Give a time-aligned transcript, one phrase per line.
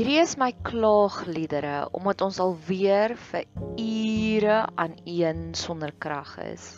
[0.00, 3.42] Hierdie is my klaagliedere omdat ons al weer vir
[3.76, 6.68] ure aan een sonder krag is.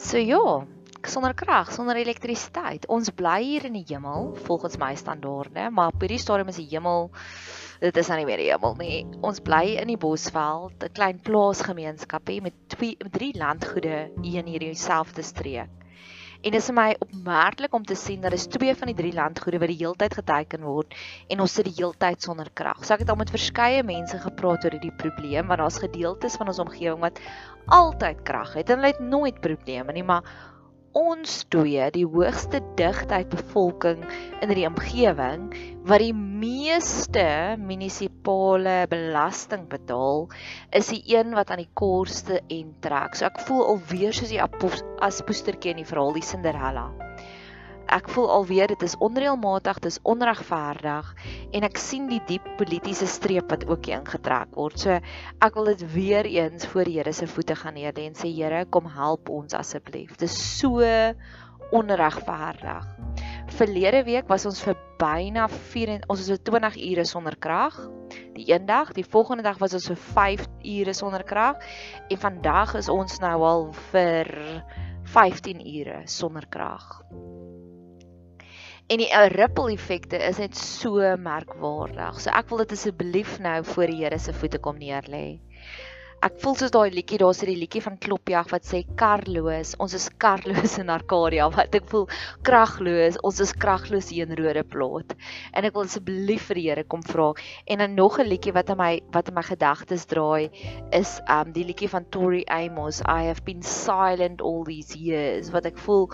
[0.00, 0.40] So ja,
[1.04, 2.86] sonder krag, sonder elektrisiteit.
[2.88, 6.70] Ons bly hier in die hemel volgens my standaarde, maar op hierdie stadium is die
[6.70, 7.10] hemel
[7.84, 9.02] dit is nou nie meer die hemel nie.
[9.20, 14.72] Ons bly in die Bosveld, 'n klein plaasgemeenskapie met twee drie landgoede hier in hierdie
[14.88, 15.68] selfde streek.
[16.40, 19.58] En dit is my opmerklik om te sien dat is twee van die drie landgoede
[19.60, 20.94] wat die heeltyd geteken word
[21.28, 22.80] en ons sit die heeltyd sonder krag.
[22.80, 26.48] So ek het al met verskeie mense gepraat oor hierdie probleem want daar's gedeeltes van
[26.48, 27.20] ons omgewing wat
[27.76, 30.24] altyd krag het en hulle het nooit probleme nie, maar
[30.96, 34.02] ons twee die hoogste digtheid bevolking
[34.42, 35.50] in die omgewing
[35.86, 37.26] wat die meeste
[37.60, 40.26] munisipale belasting betaal
[40.76, 43.14] is die een wat aan die kortste end trek.
[43.14, 46.90] So ek voel alweer soos die as poestertjie in die verhaal die Cinderella
[47.90, 51.10] ek voel alweer dit is onreëlmatig, dit is onregverdig
[51.56, 54.78] en ek sien die diep politieke streep wat ook hier ingetrek word.
[54.78, 54.98] So
[55.42, 58.64] ek wil dit weer eens voor die Here se voete gaan neer en sê Here,
[58.70, 60.16] kom help ons asseblief.
[60.18, 60.84] Dit is so
[61.70, 62.86] onregverdig.
[63.58, 67.76] Verlede week was ons vir byna 4 ons was vir 20 ure sonder krag.
[68.34, 71.62] Die een dag, die volgende dag was ons vir 5 ure sonder krag
[72.10, 74.30] en vandag is ons nou al vir
[75.14, 77.00] 15 ure sonder krag.
[78.90, 82.16] En die uh, ripple effekte is net so merkwaardig.
[82.18, 85.38] So ek wil dit asseblief nou voor die Here se voete kom neerlê.
[86.26, 90.08] Ek voel soos daai liedjie, daar's 'n liedjie van Klopjag wat sê karloos, ons is
[90.24, 91.46] karloos in Arcadia.
[91.56, 92.08] Wat ek voel
[92.42, 95.14] kragloos, ons is kragloos hier in Rode Plaat.
[95.54, 97.30] En ek wil asseblief vir die Here kom vra.
[97.70, 100.50] En dan nog 'n liedjie wat in my wat in my gedagtes draai
[100.90, 105.54] is um die liedjie van Tori Amos, I have been silent all these years.
[105.54, 106.10] Wat ek voel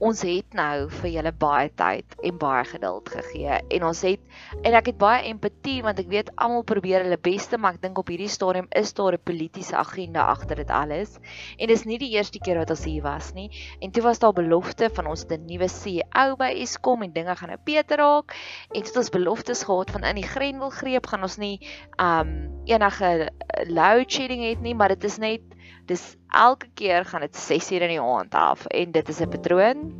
[0.00, 4.20] ons het nou vir julle baie tyd en baie geduld gegee en ons het
[4.64, 8.00] en ek het baie empatie want ek weet almal probeer hulle beste maar ek dink
[8.00, 11.18] op hierdie stadium is daar 'n politieke agenda agter dit alles.
[11.58, 13.50] En dis nie die eerste keer wat ons hier was nie.
[13.80, 17.48] En toe was daar belofte van ons 'n nuwe CEO by Eskom en dinge gaan
[17.48, 18.34] nou beter raak.
[18.72, 21.60] En dit ons beloftes gehad van in die Grenwilgreep gaan ons nie
[21.98, 23.30] um enige
[23.66, 25.40] load shedding het nie maar dit is net
[25.86, 26.04] dis
[26.34, 29.90] elke keer gaan dit 6 uur in die aand af en dit is 'n patroon.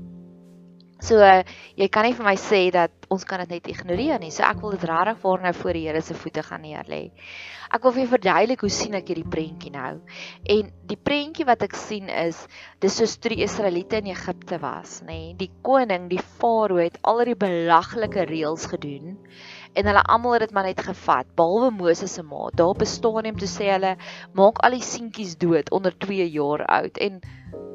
[1.00, 1.16] So
[1.80, 4.30] jy kan nie vir my sê dat ons kan dit net ignoreer nie.
[4.30, 7.10] So ek wil dit regtig voor nou voor die Here se voete gaan neerlê.
[7.72, 10.00] Ek wil vir jou verduidelik hoe sien ek hierdie prentjie nou.
[10.44, 12.46] En die prentjie wat ek sien is
[12.84, 15.30] dis soos toe die Israeliete in Egipte was, nê.
[15.30, 15.34] Nee.
[15.40, 19.16] Die koning, die farao het al die belaglike reëls gedoen
[19.72, 22.48] en hulle almal het dit maar net gevat behalwe Moses se ma.
[22.54, 23.96] Daar op 'n stadium toe sê hulle
[24.32, 27.20] maak al die seentjies dood onder 2 jaar oud en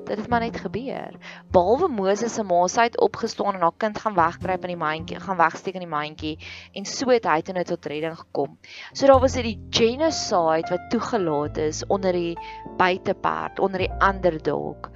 [0.05, 1.17] dit het maar net gebeur.
[1.51, 5.19] Behalwe Moses se ma, sy het opgestaan en haar kind gaan wegkruip in die mandjie,
[5.19, 6.37] gaan wegsteek in die mandjie
[6.73, 8.57] en so het hy toe net tot redding gekom.
[8.93, 12.37] So daar was dit die genocide wat toegelaat is onder die
[12.77, 14.91] buiteperd, onder die underdog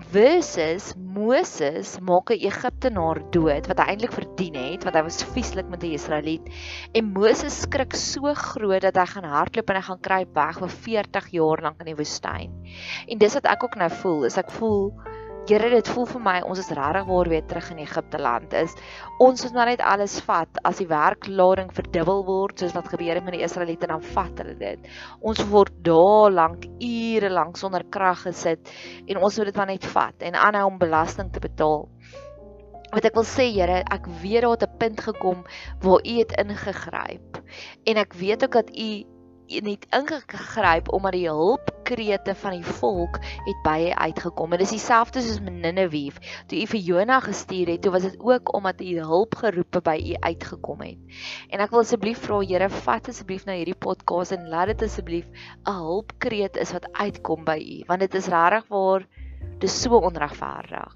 [0.00, 5.68] versus Moses maak 'n Egiptenaar dood wat hy eintlik verdien het want hy was vieslik
[5.70, 6.48] met die Israeliet.
[6.94, 10.72] En Moses skrik so groot dat hy gaan hardloop en hy gaan kruip weg vir
[10.88, 12.50] 40 jaar lank in die woestyn.
[13.08, 14.92] En dis wat ek ook nou voel is ek voel
[15.44, 18.72] Here dit voel vir my ons is regtig waar weer terug in Egipte land is.
[19.20, 23.26] Ons moet maar net alles vat as die werklading verdubbel word soos wat gebeur het
[23.26, 24.88] met die Israeliete dan vat hulle dit.
[25.20, 28.72] Ons word daar lank ure lank sonder krag gesit
[29.04, 31.90] en ons moet dit maar net vat en aanhou om belasting te betaal.
[32.94, 35.44] Wat ek wil sê Here, ek weet daar het 'n punt gekom
[35.84, 37.42] waar U het ingegryp.
[37.84, 39.04] En ek weet ook dat U
[39.46, 44.52] net ingegryp omdat die hulpkrete van die volk het baie uitgekom.
[44.52, 46.20] En dis dieselfde soos met Ninive.
[46.46, 50.14] Toe u vir Jona gestuur het, toe was dit ook omdat u hulpgeroepe by u
[50.20, 51.20] uitgekom het.
[51.50, 55.26] En ek wil asseblief vra Here, vat asseblief nou hierdie podcast en laat dit asseblief
[55.64, 59.06] 'n hulpkreet is wat uitkom by u, want dit is regtig waar
[59.62, 60.94] dis so onregverdig.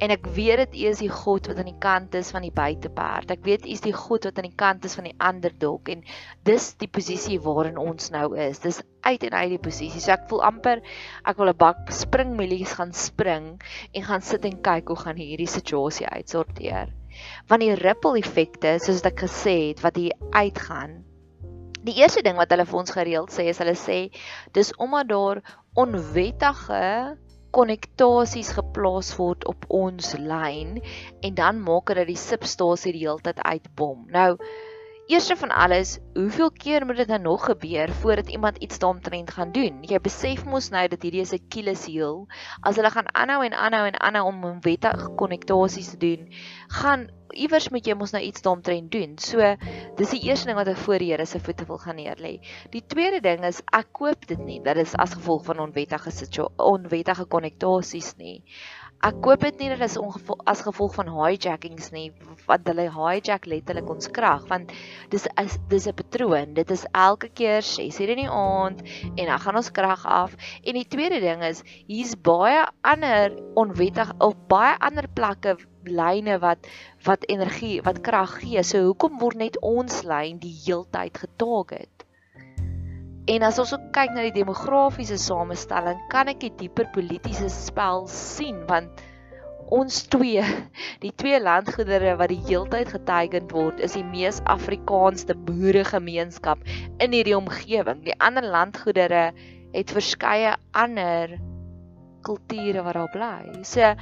[0.00, 2.52] En ek weet dit U is die God wat aan die kant is van die
[2.54, 3.32] buiteperd.
[3.34, 6.04] Ek weet U is die God wat aan die kant is van die underdog en
[6.48, 8.62] dis die posisie waarin ons nou is.
[8.64, 10.00] Dis uit en uit die posisie.
[10.00, 10.80] So ek voel amper
[11.24, 13.60] ek wil 'n bak springmelies gaan spring
[13.92, 16.94] en gaan sit en kyk hoe gaan hierdie situasie uitsorteer.
[17.48, 21.04] Want die ripple effekte soos ek gesê het wat hier uitgaan
[21.80, 23.98] Die eerste ding wat hulle vir ons gereeld sê is hulle sê
[24.56, 25.38] dis omdat daar
[25.80, 27.16] onwettige
[27.56, 30.78] konnektasies geplaas word op ons lyn
[31.26, 34.06] en dan maak dit dat die substasie die hele tyd uitbom.
[34.14, 34.36] Nou
[35.10, 39.52] Eerste van alles, hoeveel keer moet dit nou nog gebeur voordat iemand iets daaromtrent gaan
[39.52, 39.80] doen?
[39.82, 42.28] Jy besef mos nou dat hierdie is 'n kilesiel.
[42.62, 46.30] As hulle gaan aanhou en aanhou en aanhou om wettige konnektasies te doen,
[46.68, 49.18] gaan iewers moet jy mos nou iets daaromtrent doen.
[49.18, 49.56] So,
[49.96, 52.38] dis die eerste ding wat ek voor die Here se voete wil gaan neerlê.
[52.70, 56.10] Die tweede ding is ek koop dit nie dit as gevolg van onwettige
[56.56, 58.44] onwettige konnektasies nie.
[59.00, 59.94] Ek koop dit nie dat is
[60.52, 62.10] as gevolg van hijackings nie,
[62.44, 64.74] want hulle hijack letterlik ons krag, want
[65.14, 66.52] dis is dis 'n patroon.
[66.58, 68.82] Dit is elke keer 6:00 in die aand
[69.16, 70.36] en dan gaan ons krag af.
[70.64, 76.68] En die tweede ding is, hier's baie ander onwettig of baie ander plekke lyne wat
[77.08, 78.62] wat energie, wat krag gee.
[78.62, 81.99] So hoekom word net ons lyn die heeltyd getarget?
[83.30, 88.08] En as ons ook kyk na die demografiese samestelling, kan ek die dieper politieke spel
[88.10, 89.04] sien want
[89.70, 90.42] ons twee,
[91.04, 96.64] die twee landgoedere wat die heeltyd geteikend word, is die mees Afrikaanste boeregemeenskap
[96.98, 98.02] in hierdie omgewing.
[98.02, 99.28] Die ander landgoedere
[99.76, 101.36] het verskeie ander
[102.26, 103.62] kulture wat daar bly.
[103.62, 103.94] So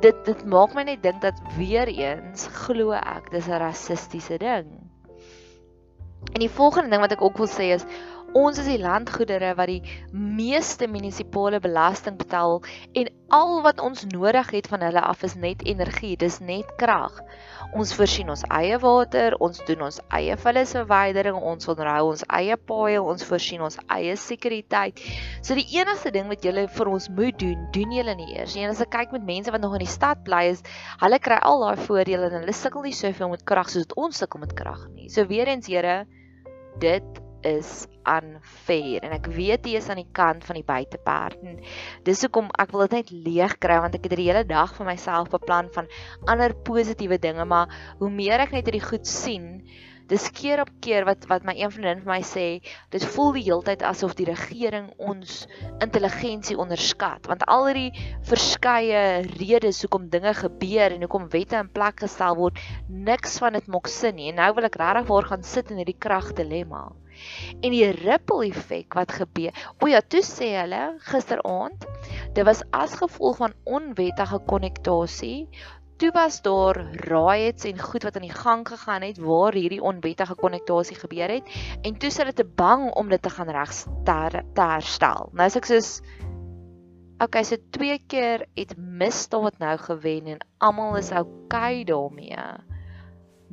[0.00, 4.70] dit dit maak my net dink dat weer eens glo ek dis 'n rassistiese ding.
[6.34, 7.84] En die volgende ding wat ek ook wil sê is
[8.30, 9.80] Ons is die landgoedere wat die
[10.14, 12.60] meeste munisipale belasting betaal
[12.94, 17.16] en al wat ons nodig het van hulle af is net energie, dis net krag.
[17.74, 23.00] Ons voorsien ons eie water, ons doen ons eie vullisverwydering, ons onderhou ons eie paaie,
[23.02, 25.02] ons voorsien ons eie sekuriteit.
[25.42, 28.54] So die enigste ding wat julle vir ons moet doen, doen julle nie eers.
[28.54, 30.62] En as ek kyk met mense wat nog in die stad bly is,
[31.02, 34.46] hulle kry al daai voordele en hulle sukkel nie soveel met krag soos ons sukkel
[34.46, 35.10] met krag nie.
[35.10, 36.04] So weer eens Here,
[36.82, 41.60] dit is unfair en ek weet jy is aan die kant van die buiteperd en
[42.06, 44.88] dis hoekom ek wil dit net leeg kry want ek het die hele dag vir
[44.88, 45.90] myself beplan van
[46.26, 49.60] ander positiewe dinge maar hoe meer ek net hierdie goed sien
[50.10, 52.46] dis keer op keer wat wat my een vriendin vir my sê
[52.94, 55.44] dit voel die heeltyd asof die regering ons
[55.84, 59.04] intelligensie onderskat want al hierdie verskeie
[59.36, 62.58] redes hoekom dinge gebeur en hoekom wette in plek gestel word
[63.10, 65.84] niks van dit maak sin nie en nou wil ek regtig waar gaan sit in
[65.84, 66.88] hierdie krag dilemma
[67.60, 69.56] En die ripple effek wat gebeur.
[69.80, 71.84] O ja, toe sê hulle gisteraand,
[72.36, 75.48] dit was as gevolg van onwettige konnektasie.
[76.00, 80.34] Toe was daar riots en goed wat aan die gang gegaan het waar hierdie onwettige
[80.34, 81.50] konnektasie gebeur het
[81.84, 85.28] en toe sit hulle te bang om dit te gaan regster te herstel.
[85.36, 85.98] Nou as ek soos
[87.20, 92.38] Okay, so twee keer het misdaad nou gewen en almal is okay daarmee.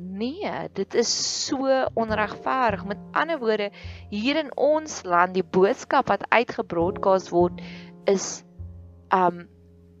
[0.00, 1.10] Nee, dit is
[1.46, 2.84] so onregverdig.
[2.86, 3.70] Met ander woorde,
[4.08, 7.58] hier in ons land, die boodskap wat uitgebroadcast word
[8.06, 8.44] is
[9.10, 9.48] um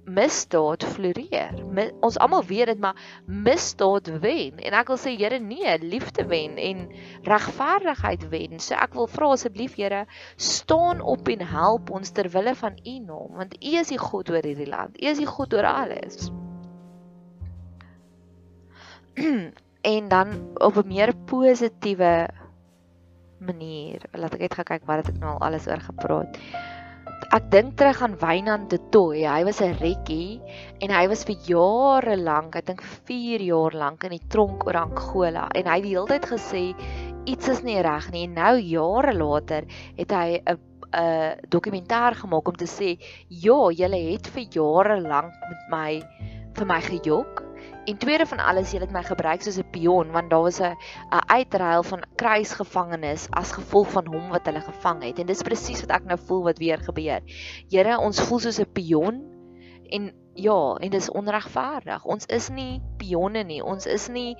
[0.08, 1.58] misdaad floreer.
[1.74, 2.96] Mi, ons almal weet dit, maar
[3.26, 4.62] misdaad wen.
[4.62, 6.86] En ek wil sê Here, nee, liefde wen en
[7.26, 8.58] regverdigheid wen.
[8.62, 10.06] So ek wil vra asseblief Here,
[10.36, 14.30] staan op en help ons ter wille van U naam, want U is die God
[14.30, 14.94] oor hierdie land.
[14.94, 16.30] U is die God oor alles.
[19.88, 22.28] en dan op 'n meer positiewe
[23.38, 24.02] manier.
[24.12, 26.38] Laat ek net gaan kyk wat ek nou al alles oor gepraat.
[27.32, 29.24] Ek dink terug aan Wynand de Tooi.
[29.26, 30.40] Hy was 'n rekkie
[30.80, 34.76] en hy was vir jare lank, ek dink 4 jaar lank in die tronk oor
[34.76, 36.74] Angola en hy het die hele tyd gesê
[37.24, 38.24] iets is nie reg nie.
[38.24, 39.64] En nou jare later
[39.96, 40.58] het hy 'n
[40.92, 42.98] 'n dokumentêr gemaak om te sê,
[43.28, 46.02] "Ja, julle het vir jare lank met my
[46.54, 47.47] vir my gejok."
[47.88, 50.76] En tweede van alles, jy het my gebruik soos 'n pion want daar was 'n
[51.16, 55.18] 'n uitruil van kruisgevangenes as gevolg van hom wat hulle gevang het.
[55.18, 57.22] En dis presies wat ek nou voel wat weer gebeur.
[57.70, 59.24] Here, ons voel soos 'n pion
[59.88, 62.04] en ja, en dis onregverdig.
[62.04, 63.62] Ons is nie pionne nie.
[63.64, 64.36] Ons is nie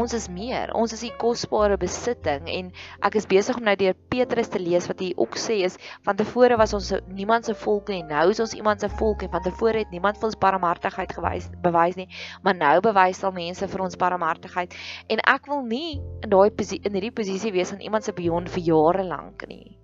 [0.00, 0.72] ons is meer.
[0.76, 2.70] Ons is die kosbare besitting en
[3.06, 5.76] ek is besig om nou deur Petrus te lees wat hy ook sê is
[6.06, 8.02] van tevore was ons niemand se volk nie.
[8.08, 11.50] Nou is ons iemand se volk en van tevore het niemand vir ons barmhartigheid gewys
[11.64, 12.08] bewys nie,
[12.46, 14.76] maar nou bewys al mense vir ons barmhartigheid
[15.12, 18.66] en ek wil nie in daai in hierdie posisie wees aan iemand se beyond vir
[18.72, 19.80] jare lank nie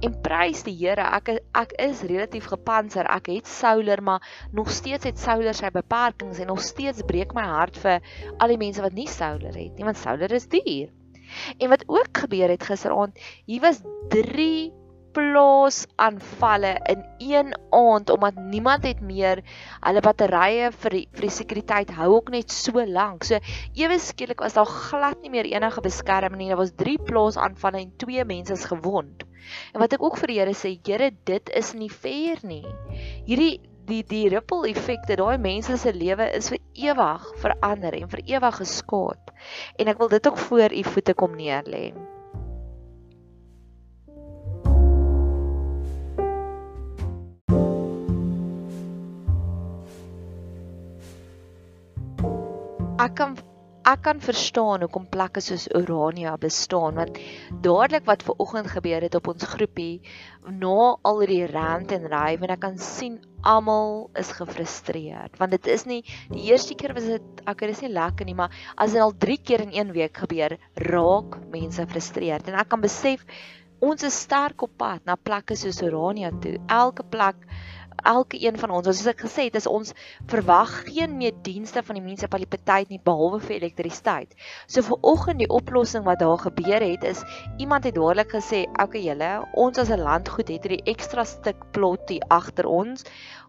[0.00, 1.06] en prys die Here.
[1.18, 3.08] Ek ek is relatief gepantser.
[3.10, 4.24] Ek het souler, maar
[4.56, 8.00] nog steeds het souler sy beperkings en nog steeds breek my hart vir
[8.38, 10.90] al die mense wat nie souler het nie, want souler is duur.
[11.58, 14.72] En wat ook gebeur het gisteraand, hier was 3
[15.12, 19.42] plaas aanvalle in een aand omdat niemand het meer
[19.80, 23.26] hulle batterye vir die, vir die sekuriteit hou ook net so lank.
[23.26, 23.40] So
[23.78, 26.52] ewe skielik was daar glad nie meer enige beskerming nie.
[26.52, 29.26] Daar was 3 plaas aanvalle en 2 mense is gewond.
[29.74, 32.64] En wat ek ook vir die Here sê, Here, dit is nie fair nie.
[33.26, 33.58] Hierdie
[33.90, 38.62] die die ripple effekte, daai mense se lewe is vir ewig verander en vir ewig
[38.62, 39.34] geskaad.
[39.78, 41.90] En ek wil dit ook voor u voete kom neerlê.
[53.00, 53.32] Ek kan
[53.88, 57.18] ek kan verstaan hoekom plekke soos Urania bestaan want
[57.64, 60.02] dadelik wat ver oggend gebeur het op ons groepie
[60.50, 65.70] na al die rant en rywe en ek kan sien almal is gefrustreerd want dit
[65.72, 69.00] is nie die eerste keer was dit ek is nie lekker nie maar as dit
[69.00, 70.58] al 3 keer in 1 week gebeur
[70.90, 72.48] raak mense gefrustreerd.
[72.48, 73.24] En ek kan besef
[73.80, 76.58] ons is sterk op pad na plekke soos Urania toe.
[76.68, 77.46] Elke plek
[78.04, 79.92] elke een van ons, soos ek gesê het, is ons
[80.30, 84.34] verwag geen meer dienste van die munisipaliteit nie behalwe vir elektrisiteit.
[84.66, 87.24] So vir oggend die oplossing wat daar gebeur het is
[87.58, 91.72] iemand het dadelik gesê, "Oké okay, julle, ons as 'n landgoed het hierdie ekstra stuk
[91.72, 93.04] plot hier agter ons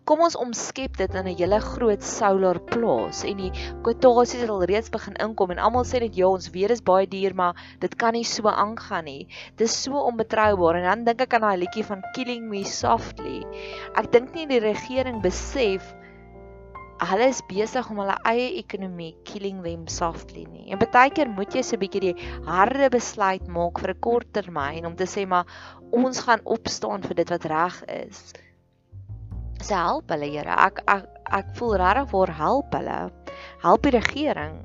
[0.09, 3.51] kom ons omskep dit in 'n hele groot solar plaas en die
[3.85, 7.07] kwotasies het al reeds begin inkom en almal sê net ja, ons weer is baie
[7.07, 9.27] duur, maar dit kan nie so aangaan nie.
[9.57, 13.45] Dis so onbetroubaar en dan dink ek aan daai liedjie van Killing Me Softly.
[13.95, 15.95] Ek dink nie die regering besef
[17.01, 20.67] hulle is besig om hulle eie ekonomie killing them softly nie.
[20.69, 24.33] En baie keer moet jy so 'n bietjie die harde besluit maak vir 'n kort
[24.33, 25.45] termyn om te sê maar
[25.91, 28.33] ons gaan opstaan vir dit wat reg is
[29.63, 30.57] se help hulle Here.
[30.67, 32.99] Ek ek ek voel regtig waar help hulle.
[33.63, 34.61] Help die regering.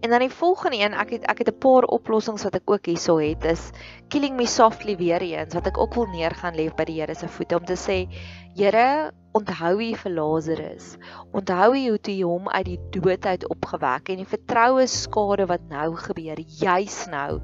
[0.00, 2.86] En dan die volgende een, ek het ek het 'n paar oplossings wat ek ook
[2.86, 3.70] hierso het is
[4.08, 7.28] killing me softly weer eens wat ek ook wil neergaan lê by die Here se
[7.28, 8.08] voete om te sê
[8.54, 10.98] Here, onthou U vir Lazarus.
[11.32, 15.46] Onthou U hoe toe jy hom uit die dood uit opgewek en die vertroue skade
[15.46, 17.40] wat nou gebeur, juis nou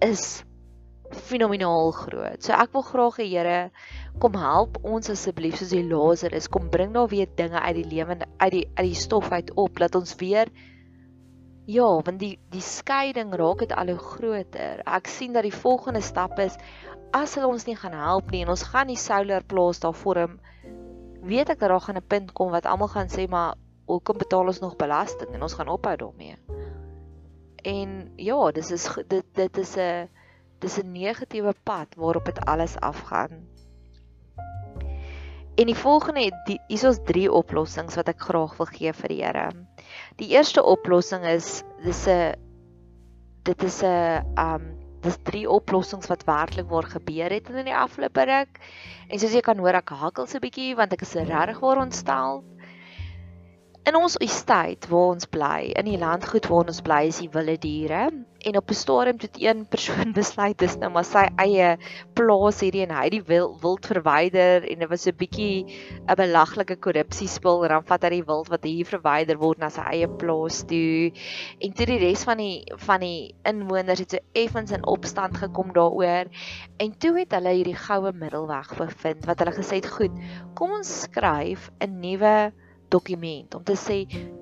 [0.00, 0.44] is
[1.12, 2.42] fenomenaal groot.
[2.42, 3.70] So ek wil graag die Here
[4.18, 8.28] kom help ons asseblief soos die Lazarus kom bring daar weer dinge uit die lewende
[8.36, 10.50] uit die uit die stof uit op laat ons weer
[11.66, 14.82] ja want die die skeiding raak dit al hoe groter.
[14.84, 16.58] Ek sien dat die volgende stap is
[17.12, 20.40] as hulle ons nie gaan help nie en ons gaan die solar plaas daar vorm
[21.22, 23.54] weet ek dat daar gaan 'n punt kom wat almal gaan sê maar
[23.86, 25.30] hoekom betaal ons nog belasting?
[25.34, 26.36] En ons gaan ophou daarmee.
[27.62, 30.08] En ja dis is dit dit is 'n
[30.58, 33.46] dis 'n negatiewe pad waarop dit alles afgaan
[35.60, 39.48] En die volgende hier is drie oplossings wat ek graag wil gee vir die Here.
[40.16, 42.32] Die eerste oplossing is dis 'n
[43.44, 44.64] dit is 'n um
[45.02, 48.60] dis drie oplossings wat werklik waar gebeur het in die afgelope ruk.
[49.08, 51.84] En soos jy kan hoor ek hakkel so 'n bietjie want ek is regtig waar
[51.84, 52.44] ontstel.
[53.84, 57.58] In ons estate waar ons bly, in die landgoed waar ons bly, is die wilde
[57.58, 58.10] diere
[58.42, 61.76] en op 'n stadium het een persoon besluit dis nou maar sy eie
[62.14, 65.66] plaas hierdie en hy die wild, wild verwyder en dit was 'n bietjie
[66.08, 69.68] 'n belaglike korrupsie spel en dan vat hy die wild wat hier verwyder word na
[69.68, 71.12] sy eie plaas toe.
[71.60, 75.72] En toe die res van die van die inwoners het so effens in opstand gekom
[75.72, 76.26] daaroor
[76.78, 80.14] en toe het hulle hierdie goue middelweg bevind wat hulle gesê het goed
[80.54, 82.52] kom ons skryf 'n nuwe
[82.92, 83.98] dokument om te sê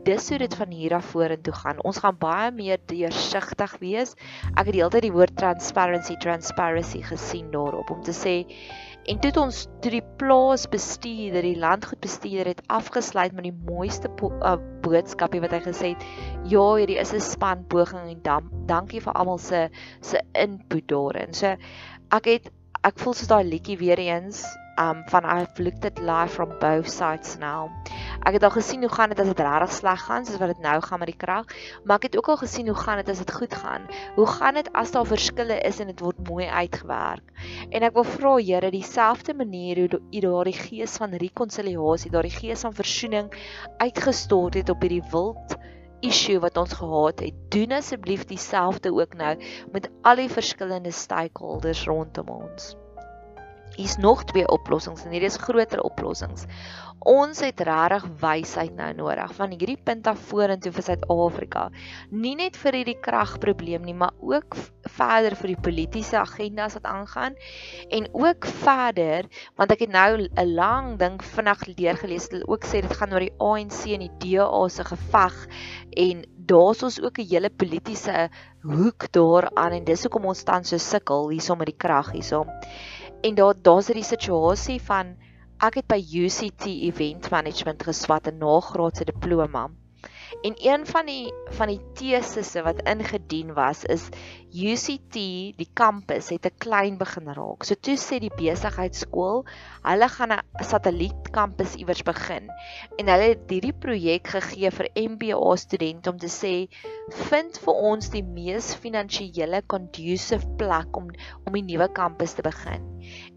[0.06, 1.82] dis hoe dit van hier af vorentoe gaan.
[1.86, 4.14] Ons gaan baie meer deursigtig wees.
[4.56, 8.34] Ek het die hele tyd die woord transparency transparency gesien daarop om te sê
[9.08, 14.10] en toe het ons toe die plaas bestuurder, die landgoedbestuurder het afgesluit met die mooiste
[14.28, 16.04] uh, boodskapie wat hy gesê het.
[16.52, 19.68] Ja, hierdie is 'n span poging en dan dankie vir almal se
[20.00, 21.34] se input daarin.
[21.34, 21.56] So
[22.12, 22.50] ek het
[22.84, 24.44] ek voel soos daai liedjie weer eens
[24.80, 27.68] um van I've looked at life from both sides now.
[28.24, 30.62] Ek het al gesien hoe gaan dit as dit regtig sleg gaan, soos wat dit
[30.64, 31.52] nou gaan met die krag,
[31.84, 33.88] maar ek het ook al gesien hoe gaan dit as dit goed gaan.
[34.16, 37.32] Hoe gaan dit as daar verskille is en dit word mooi uitgewerk?
[37.70, 42.64] En ek wil vra Here, dieselfde manier hoe U daardie gees van rekonsiliasie, daardie gees
[42.64, 43.28] van versoening
[43.78, 45.58] uitgestort het op hierdie wild
[46.00, 49.36] issue wat ons gehad het, doen asseblief dieselfde ook nou
[49.72, 52.74] met al die verskillende stakeholders rondom ons.
[53.76, 56.46] Hier's nog twee oplossings en hierdie is groter oplossings.
[57.08, 61.70] Ons het regtig wysheid nou nodig van hierdie punt af vorentoe vir Suid-Afrika.
[62.12, 64.58] Nie net vir hierdie kragprobleem nie, maar ook
[64.88, 67.38] verder vir die politieke agendas wat aangaan
[67.88, 72.80] en ook verder want ek het nou 'n lang ding vinnig deurgelees hulle ook sê
[72.80, 75.36] dit gaan oor die ANC en die DA se geveg
[75.96, 78.28] en daar's ons ook 'n hele politieke
[78.62, 82.44] hoek daaraan en dis hoekom ons tans so sukkel hierso met die krag hierso.
[83.20, 85.10] En daar daar's hierdie situasie van
[85.66, 89.68] ek het by UCT event management geswat 'n nagraadse diploma.
[90.42, 94.08] En een van die van die tesisse wat ingedien was is
[94.50, 95.14] UCT,
[95.54, 97.62] die kampus het 'n klein begin raak.
[97.64, 99.44] So toe sê die besigheidskool,
[99.84, 102.50] hulle gaan 'n satellietkampus iewers begin.
[102.98, 106.66] En hulle het hierdie projek gegee vir MBA studente om te sê,
[107.30, 111.10] vind vir ons die mees finansiële conducive plek om
[111.46, 112.82] om die nuwe kampus te begin.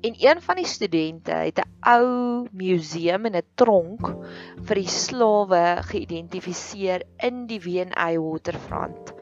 [0.02, 4.02] En een van die studente het 'n ou museum en 'n tronk
[4.66, 9.14] vir die slawe geïdentifiseer in die W&A Waterfront.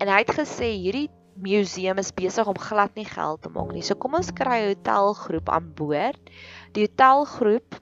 [0.00, 1.10] En hy het gesê hierdie
[1.42, 3.82] museum is besig om glad nie geld te maak nie.
[3.82, 6.30] So kom ons kry 'n hotelgroep aan boord.
[6.74, 7.80] Die hotelgroep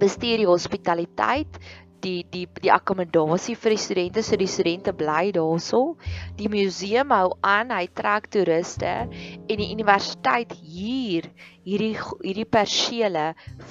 [0.00, 1.60] bestuur die hospitaliteit,
[2.00, 5.96] die die die akkommodasie vir die studente, so die studente bly daarso.
[6.38, 11.28] Die museum hou aan, hy trek toeriste en die universiteit huur
[11.66, 11.92] hierdie
[12.24, 13.26] hierdie persele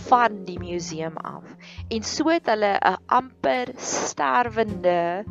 [0.10, 1.46] van die museum af.
[1.89, 5.25] En so het hulle 'n amper sterwende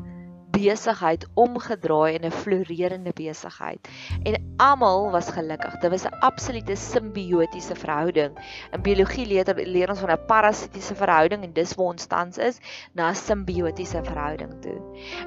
[0.58, 3.88] besigheid omgedraai in 'n floreerende besigheid.
[4.24, 5.78] En almal was gelukkig.
[5.80, 8.32] Dit was 'n absolute simbiotiese verhouding.
[8.72, 12.60] In biologie leer, leer ons van 'n parasitiese verhouding en dis waar ons tans is
[12.92, 14.78] na 'n simbiotiese verhouding toe.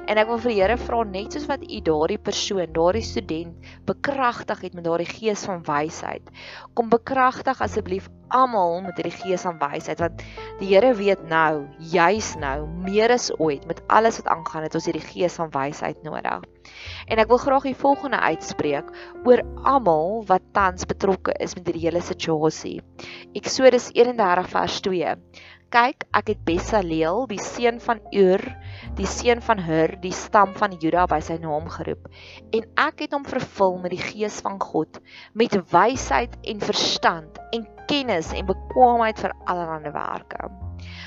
[0.06, 3.54] En ek wil vir die Here vra net soos wat u daardie persoon, daardie student
[3.84, 6.22] bekragtig het met daardie gees van wysheid.
[6.74, 10.22] Kom bekragtig asseblief almal met hierdie gees van wysheid want
[10.58, 14.84] die Here weet nou, juis nou, meer as ooit met alles wat aangaan het ons
[14.84, 16.42] hierdie gees van wysheid nodig.
[17.06, 18.90] En ek wil graag die volgende uitspreek
[19.24, 22.80] oor almal wat tans betrokke is met hierdie hele situasie.
[23.38, 25.16] Eksodus 31 vers 2.
[25.72, 28.42] Kyk, ek het Besaleel, die seun van Ur,
[28.98, 32.10] die seun van Hur, die stam van Juda by sy naam geroep.
[32.52, 35.00] En ek het hom vervul met die gees van God,
[35.32, 40.52] met wysheid en verstand en kennis en bekwaamheid vir allerlei werke.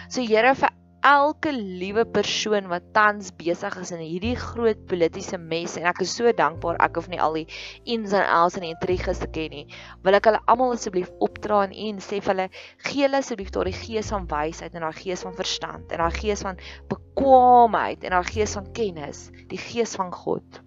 [0.10, 0.74] So Here vir
[1.06, 6.16] elke liewe persoon wat tans besig is in hierdie groot politieke mes en ek is
[6.18, 7.46] so dankbaar ek hoef nie al die
[7.96, 9.66] ins en outs en intriges te ken nie
[10.08, 12.50] wil ek hulle almal asseblief opdra en en sê vir hulle
[12.90, 16.46] gee hulle asseblief daardie gees van wysheid en daardie gees van verstand en daardie gees
[16.50, 16.62] van
[16.96, 20.64] bekwaamheid en daardie gees van kennis die gees van God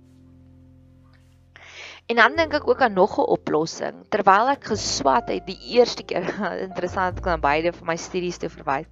[2.09, 3.97] En dan dink ek ook aan nog 'n oplossing.
[4.09, 6.25] Terwyl ek geswat het die eerste keer,
[6.69, 8.89] interessant kan beide vir my studies te verwys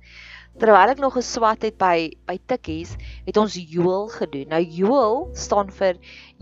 [0.60, 2.94] terwyl ek nog geswat het by by Tikkies,
[3.26, 4.48] het ons Joel gedoen.
[4.54, 5.98] Nou Joel staan vir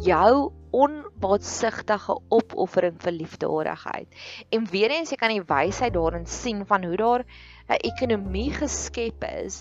[0.07, 4.07] jou onbaatsigtige opoffering vir liefdeoorigheid.
[4.55, 7.27] En weer eens jy kan die wysheid daarin sien van hoe daar
[7.65, 9.55] 'n ekonomie geskep is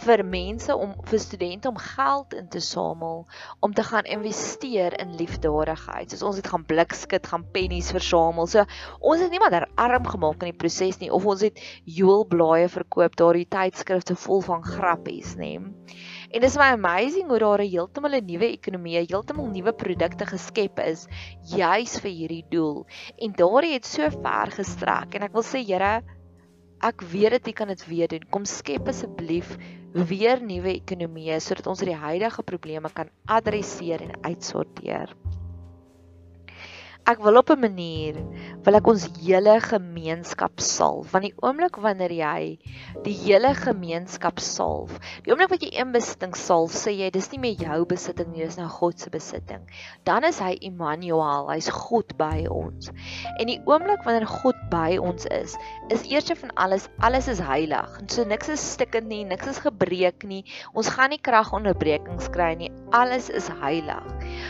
[0.00, 3.26] vir mense om vir studente om geld in te samel
[3.60, 6.10] om te gaan investeer in liefdadigheid.
[6.10, 8.46] Soos ons het gaan blikskit, gaan pennies versamel.
[8.48, 8.64] So
[9.00, 13.48] ons het niemand arm gemaak in die proses nie of ons het joelblaaie verkoop, daardie
[13.52, 15.58] tydskrifte vol van grappies, nê.
[16.30, 20.78] En dis my amazing hoe daar 'n heeltemal 'n nuwe ekonomie, heeltemal nuwe produkte geskep
[20.78, 21.06] is
[21.44, 22.86] juis vir hierdie doel.
[23.18, 26.02] En daardie het so ver gestrek en ek wil sê Here
[26.80, 28.22] Ek weet dit jy kan dit weer doen.
[28.32, 29.50] Kom skep asseblief
[29.92, 35.12] weer nuwe ekonomieë sodat ons die huidige probleme kan adresseer en uitsorteer.
[37.10, 38.18] Ek wil op 'n manier
[38.62, 41.08] wil ek ons hele gemeenskap salf.
[41.10, 42.58] Van die oomblik wanneer jy
[43.02, 44.92] die hele gemeenskap salf,
[45.24, 48.44] die oomblik wat jy een besitting salf, sê jy dis nie meer jou besitting nie,
[48.44, 49.64] dis nou God se besitting.
[50.04, 52.92] Dan is hy Immanuel, hy's God by ons.
[53.40, 55.56] En die oomblik wanneer God by ons is,
[55.90, 57.98] is eerste van alles, alles is heilig.
[58.04, 60.44] En so niks is stikkend nie, niks is gebreek nie.
[60.74, 62.70] Ons gaan nie kragonderbrekings kry nie.
[62.90, 64.06] Alles is heilig.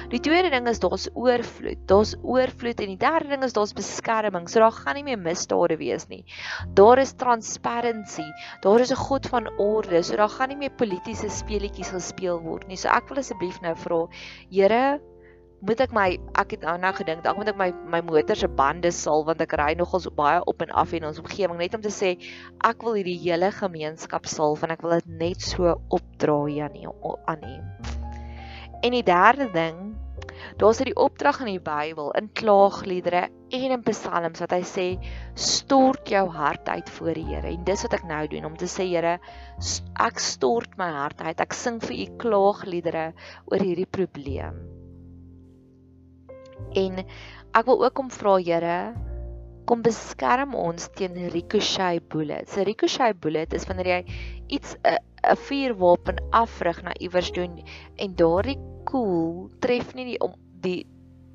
[0.09, 1.81] Die tweede ding is daar's oorvloed.
[1.91, 4.49] Daar's oorvloed en die derde ding is daar's beskerming.
[4.49, 6.25] So daar gaan nie meer misdade wees nie.
[6.75, 8.25] Daar is transparency.
[8.65, 10.03] Daar is 'n God van orde.
[10.03, 12.77] So daar gaan nie meer politieke speletjies gespeel word nie.
[12.77, 14.07] So ek wil asseblief nou vra,
[14.51, 15.01] Here,
[15.61, 16.07] moet ek my
[16.41, 19.41] ek het nou nou gedink, dalk moet ek my my motor se bande sal want
[19.45, 22.17] ek ry nogals baie op en af in ons omgewing net om te sê
[22.65, 26.89] ek wil hierdie hele gemeenskap sal want ek wil dit net so opdra Janie
[27.29, 27.57] aan U.
[28.81, 29.91] En die derde ding
[30.61, 34.87] Daar's hierdie opdrag in die Bybel in klaagliedere en in psalms wat hy sê
[35.39, 37.53] stort jou hart uit voor die Here.
[37.53, 39.17] En dis wat ek nou doen om te sê Here,
[40.05, 41.41] ek stort my hart uit.
[41.41, 43.07] Ek sing vir u klaagliedere
[43.51, 44.61] oor hierdie probleem.
[46.77, 48.77] En ek wil ook kom vra Here,
[49.71, 52.57] kom beskerm ons teen ricochet bullets.
[52.59, 54.03] 'n Ricochet bullet is wanneer jy
[54.59, 54.99] iets 'n
[55.31, 57.61] 'n vuurwapen afrig na iewers doen
[58.03, 58.59] en daardie
[58.91, 60.19] koel tref nie die
[60.67, 60.81] die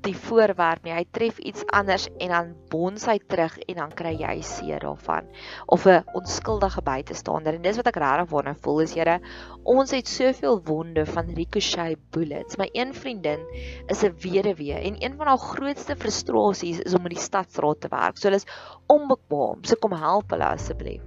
[0.06, 0.94] die voorwerp nie.
[0.94, 5.26] Hy tref iets anders en dan bons hy terug en dan kry jy seer daarvan
[5.66, 7.54] of 'n onskuldige buitestander.
[7.54, 9.20] En dis wat ek regtig wonder voel is Here,
[9.64, 12.56] ons het soveel wonde van ricochet bullets.
[12.56, 13.40] My een vriendin
[13.88, 17.88] is 'n weduwee en een van haar grootste frustrasies is om in die stadsraad te
[17.88, 18.16] werk.
[18.16, 18.46] So hulle is
[18.86, 19.64] onbekwaam.
[19.64, 21.02] So kom help hulle asseblief.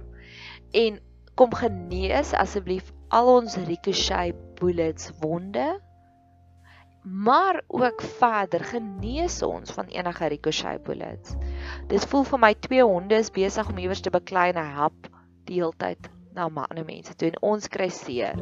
[0.72, 1.00] En
[1.34, 5.80] kom genees asseblief al ons ricochet bullets wonde
[7.02, 11.34] maar ook verder genees ons van enige ricochet bullets.
[11.88, 15.08] Dit voel vir my twee honde is besig om iewers te beklei en help
[15.48, 18.38] die hele tyd na ander mense toe en ons kry seer.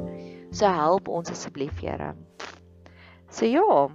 [0.51, 2.15] So help ons asseblief, Here.
[3.31, 3.89] So ja.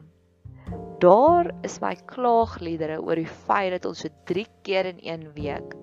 [1.04, 5.74] Daar is my klaagliedere oor die feit dat ons so 3 keer in 1 week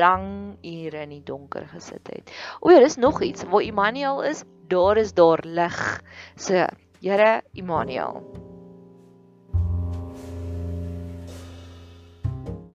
[0.00, 2.32] lang ure in die donker gesit het.
[2.60, 3.44] O ja, dis nog iets.
[3.44, 6.00] Waar Immanuel is, daar is daar lig.
[6.36, 6.64] So
[7.00, 8.49] Here Immanuel.